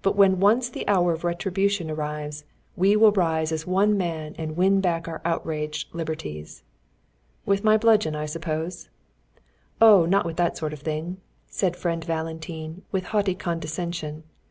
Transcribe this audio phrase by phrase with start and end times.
[0.00, 4.56] But when once the hour of retribution arrives, we will rise as one man and
[4.56, 6.62] win back our outraged liberties."
[7.44, 8.88] "With my bludgeon, I suppose?"
[9.78, 11.18] "Oh, not with that sort of thing,"
[11.48, 14.22] said friend Valentine, with haughty condescension.